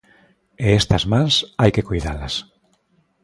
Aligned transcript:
E 0.65 0.67
estas 0.79 1.03
mans 1.11 1.33
hai 1.59 1.71
que 1.75 1.87
coidalas. 1.89 2.35